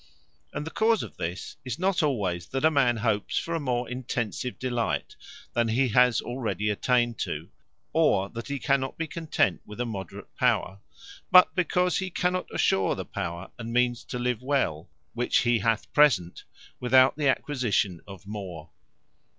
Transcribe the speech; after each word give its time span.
And 0.51 0.65
the 0.65 0.71
cause 0.71 1.03
of 1.03 1.17
this, 1.17 1.57
is 1.63 1.77
not 1.77 2.01
alwayes 2.01 2.47
that 2.49 2.65
a 2.65 2.71
man 2.71 2.97
hopes 2.97 3.37
for 3.37 3.53
a 3.53 3.59
more 3.59 3.87
intensive 3.87 4.57
delight, 4.57 5.15
than 5.53 5.67
he 5.67 5.89
has 5.89 6.21
already 6.21 6.71
attained 6.71 7.19
to; 7.19 7.51
or 7.93 8.27
that 8.29 8.47
he 8.47 8.57
cannot 8.57 8.97
be 8.97 9.05
content 9.05 9.61
with 9.63 9.79
a 9.79 9.85
moderate 9.85 10.35
power: 10.35 10.79
but 11.29 11.53
because 11.53 11.99
he 11.99 12.09
cannot 12.09 12.47
assure 12.51 12.95
the 12.95 13.05
power 13.05 13.51
and 13.59 13.71
means 13.73 14.03
to 14.05 14.17
live 14.17 14.41
well, 14.41 14.89
which 15.13 15.41
he 15.41 15.59
hath 15.59 15.93
present, 15.93 16.45
without 16.79 17.15
the 17.15 17.27
acquisition 17.27 18.01
of 18.07 18.25
more. 18.25 18.71